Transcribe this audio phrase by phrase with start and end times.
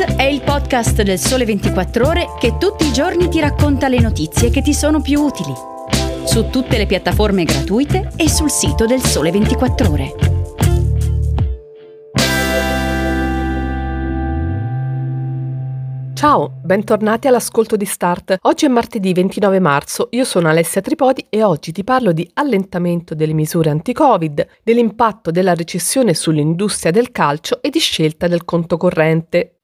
[0.00, 4.48] È il podcast del Sole 24 Ore che tutti i giorni ti racconta le notizie
[4.48, 5.52] che ti sono più utili.
[6.24, 10.14] Su tutte le piattaforme gratuite e sul sito del Sole 24 Ore.
[16.14, 18.38] Ciao, bentornati all'ascolto di Start.
[18.40, 23.14] Oggi è martedì 29 marzo, io sono Alessia Tripodi e oggi ti parlo di allentamento
[23.14, 29.56] delle misure anti-Covid, dell'impatto della recessione sull'industria del calcio e di scelta del conto corrente.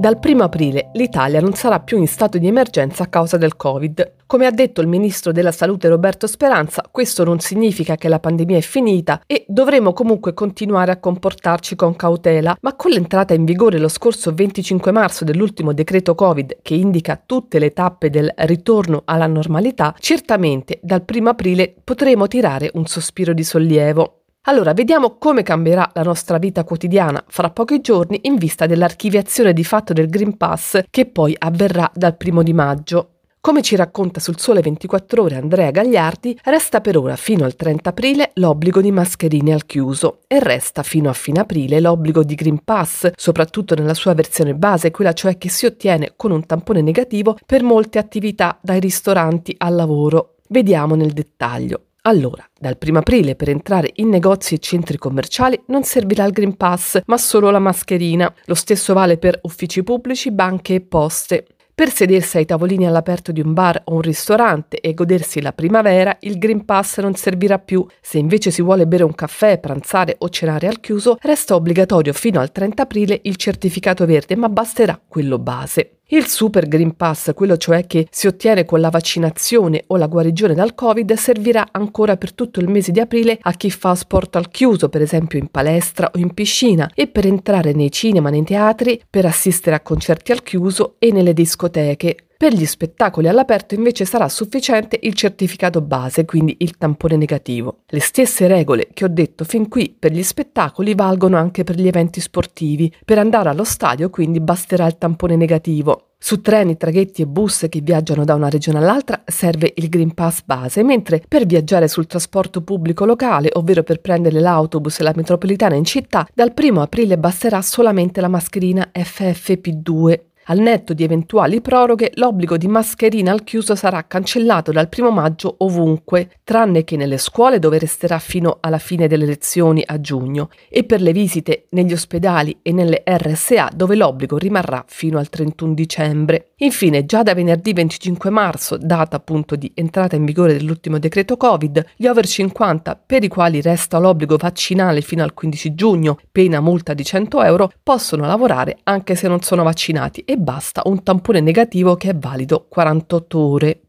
[0.00, 4.12] Dal 1 aprile l'Italia non sarà più in stato di emergenza a causa del Covid.
[4.24, 8.56] Come ha detto il ministro della Salute Roberto Speranza, questo non significa che la pandemia
[8.56, 13.78] è finita e dovremo comunque continuare a comportarci con cautela, ma con l'entrata in vigore
[13.78, 19.26] lo scorso 25 marzo dell'ultimo decreto Covid che indica tutte le tappe del ritorno alla
[19.26, 24.19] normalità, certamente dal 1 aprile potremo tirare un sospiro di sollievo.
[24.44, 29.64] Allora, vediamo come cambierà la nostra vita quotidiana fra pochi giorni in vista dell'archiviazione di
[29.64, 33.16] fatto del Green Pass che poi avverrà dal primo di maggio.
[33.42, 37.90] Come ci racconta sul Sole 24 ore Andrea Gagliardi, resta per ora fino al 30
[37.90, 42.64] aprile l'obbligo di mascherine al chiuso e resta fino a fine aprile l'obbligo di Green
[42.64, 47.36] Pass, soprattutto nella sua versione base, quella cioè che si ottiene con un tampone negativo
[47.44, 50.36] per molte attività dai ristoranti al lavoro.
[50.48, 51.84] Vediamo nel dettaglio.
[52.02, 56.56] Allora, dal 1 aprile per entrare in negozi e centri commerciali non servirà il Green
[56.56, 58.32] Pass, ma solo la mascherina.
[58.46, 61.46] Lo stesso vale per uffici pubblici, banche e poste.
[61.74, 66.16] Per sedersi ai tavolini all'aperto di un bar o un ristorante e godersi la primavera,
[66.20, 67.86] il Green Pass non servirà più.
[68.00, 72.40] Se invece si vuole bere un caffè, pranzare o cenare al chiuso, resta obbligatorio fino
[72.40, 75.99] al 30 aprile il certificato verde, ma basterà quello base.
[76.12, 80.54] Il Super Green Pass, quello cioè che si ottiene con la vaccinazione o la guarigione
[80.54, 84.50] dal Covid, servirà ancora per tutto il mese di aprile a chi fa sport al
[84.50, 89.00] chiuso, per esempio in palestra o in piscina, e per entrare nei cinema, nei teatri,
[89.08, 92.29] per assistere a concerti al chiuso e nelle discoteche.
[92.40, 97.80] Per gli spettacoli all'aperto invece sarà sufficiente il certificato base, quindi il tampone negativo.
[97.86, 101.86] Le stesse regole che ho detto fin qui per gli spettacoli valgono anche per gli
[101.86, 102.90] eventi sportivi.
[103.04, 106.12] Per andare allo stadio quindi basterà il tampone negativo.
[106.16, 110.40] Su treni, traghetti e bus che viaggiano da una regione all'altra serve il Green Pass
[110.42, 115.74] base, mentre per viaggiare sul trasporto pubblico locale, ovvero per prendere l'autobus e la metropolitana
[115.74, 122.10] in città, dal 1 aprile basterà solamente la mascherina FFP2 al netto di eventuali proroghe,
[122.14, 127.60] l'obbligo di mascherina al chiuso sarà cancellato dal primo maggio ovunque, tranne che nelle scuole
[127.60, 132.58] dove resterà fino alla fine delle lezioni a giugno e per le visite negli ospedali
[132.62, 136.49] e nelle RSA dove l'obbligo rimarrà fino al 31 dicembre.
[136.62, 141.86] Infine, già da venerdì 25 marzo, data appunto di entrata in vigore dell'ultimo decreto Covid,
[141.96, 146.92] gli over 50 per i quali resta l'obbligo vaccinale fino al 15 giugno, pena multa
[146.92, 151.96] di 100 euro, possono lavorare anche se non sono vaccinati e basta un tampone negativo
[151.96, 153.80] che è valido 48 ore.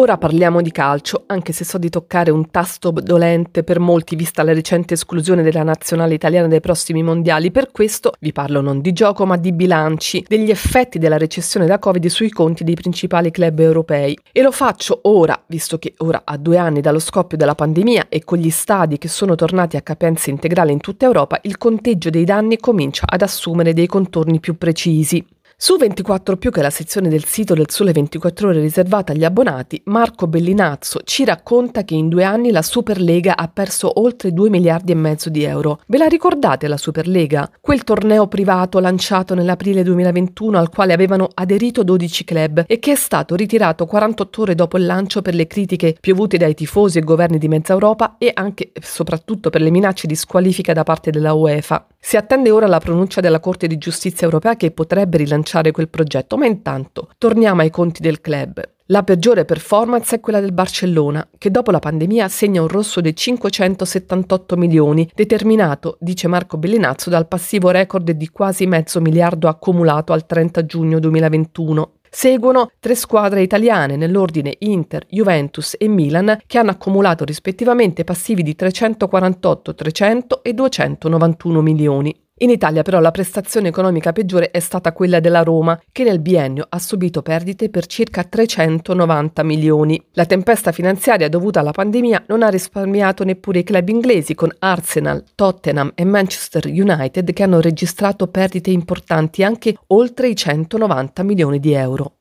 [0.00, 4.44] Ora parliamo di calcio, anche se so di toccare un tasto dolente per molti vista
[4.44, 7.50] la recente esclusione della nazionale italiana dai prossimi mondiali.
[7.50, 11.80] Per questo vi parlo non di gioco ma di bilanci, degli effetti della recessione da
[11.80, 14.16] Covid sui conti dei principali club europei.
[14.30, 18.22] E lo faccio ora, visto che ora a due anni dallo scoppio della pandemia e
[18.22, 22.24] con gli stadi che sono tornati a capienza integrale in tutta Europa, il conteggio dei
[22.24, 25.26] danni comincia ad assumere dei contorni più precisi.
[25.60, 29.24] Su 24 più che è la sezione del sito del Sole 24 ore riservata agli
[29.24, 34.50] abbonati, Marco Bellinazzo ci racconta che in due anni la Superlega ha perso oltre 2
[34.50, 35.80] miliardi e mezzo di euro.
[35.88, 37.50] Ve la ricordate la Superlega?
[37.60, 42.94] Quel torneo privato lanciato nell'aprile 2021 al quale avevano aderito 12 club e che è
[42.94, 47.36] stato ritirato 48 ore dopo il lancio per le critiche piovute dai tifosi e governi
[47.38, 51.32] di mezza Europa e anche e soprattutto per le minacce di squalifica da parte della
[51.32, 51.84] UEFA.
[51.98, 56.36] Si attende ora la pronuncia della Corte di Giustizia europea che potrebbe rilanciare quel progetto,
[56.36, 58.62] ma intanto torniamo ai conti del club.
[58.90, 63.14] La peggiore performance è quella del Barcellona, che dopo la pandemia segna un rosso di
[63.14, 70.24] 578 milioni, determinato, dice Marco Bellinazzo, dal passivo record di quasi mezzo miliardo accumulato al
[70.24, 71.92] 30 giugno 2021.
[72.10, 78.54] Seguono tre squadre italiane nell'ordine Inter, Juventus e Milan che hanno accumulato rispettivamente passivi di
[78.54, 82.27] 348, 300 e 291 milioni.
[82.40, 86.66] In Italia però la prestazione economica peggiore è stata quella della Roma, che nel biennio
[86.68, 90.00] ha subito perdite per circa 390 milioni.
[90.12, 95.24] La tempesta finanziaria dovuta alla pandemia non ha risparmiato neppure i club inglesi, con Arsenal,
[95.34, 101.72] Tottenham e Manchester United che hanno registrato perdite importanti anche oltre i 190 milioni di
[101.72, 102.17] euro.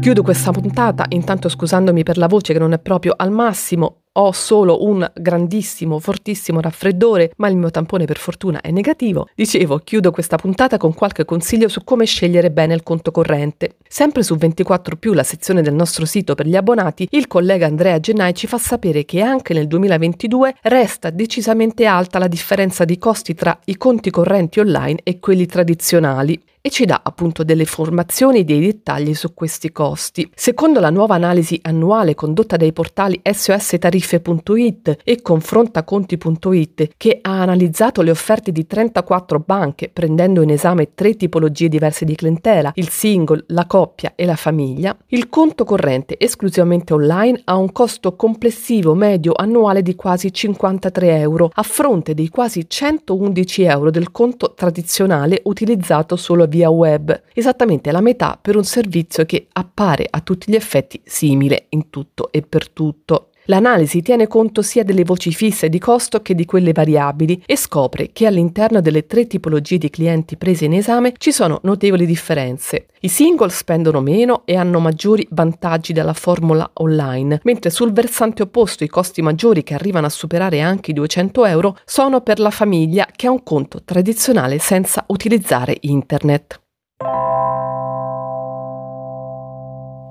[0.00, 4.32] Chiudo questa puntata intanto scusandomi per la voce che non è proprio al massimo, ho
[4.32, 9.28] solo un grandissimo, fortissimo raffreddore, ma il mio tampone per fortuna è negativo.
[9.34, 13.76] Dicevo, chiudo questa puntata con qualche consiglio su come scegliere bene il conto corrente.
[13.86, 18.34] Sempre su 24 la sezione del nostro sito per gli abbonati, il collega Andrea Gennai
[18.34, 23.56] ci fa sapere che anche nel 2022 resta decisamente alta la differenza di costi tra
[23.66, 28.60] i conti correnti online e quelli tradizionali e ci dà appunto delle informazioni e dei
[28.60, 30.30] dettagli su questi costi.
[30.34, 38.10] Secondo la nuova analisi annuale condotta dai portali sostariffe.it e confrontaconti.it che ha analizzato le
[38.10, 43.66] offerte di 34 banche prendendo in esame tre tipologie diverse di clientela, il single, la
[43.66, 49.82] coppia e la famiglia, il conto corrente esclusivamente online ha un costo complessivo medio annuale
[49.82, 56.46] di quasi 53 euro a fronte dei quasi 111 euro del conto tradizionale utilizzato solo
[56.50, 61.66] via web, esattamente la metà per un servizio che appare a tutti gli effetti simile
[61.70, 63.29] in tutto e per tutto.
[63.44, 68.10] L'analisi tiene conto sia delle voci fisse di costo che di quelle variabili e scopre
[68.12, 72.86] che all'interno delle tre tipologie di clienti prese in esame ci sono notevoli differenze.
[73.00, 78.84] I single spendono meno e hanno maggiori vantaggi dalla formula online, mentre sul versante opposto
[78.84, 83.08] i costi maggiori che arrivano a superare anche i 200 euro sono per la famiglia
[83.14, 86.60] che ha un conto tradizionale senza utilizzare internet.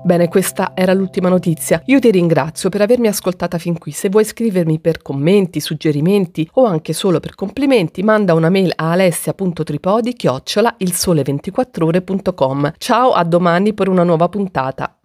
[0.02, 1.82] Bene, questa era l'ultima notizia.
[1.86, 3.92] Io ti ringrazio per avermi ascoltata fin qui.
[3.92, 8.92] Se vuoi scrivermi per commenti, suggerimenti o anche solo per complimenti, manda una mail a
[8.92, 12.72] alessia.tripodi chiocciola il sole24ore.com.
[12.78, 14.99] Ciao, a domani per una nuova puntata.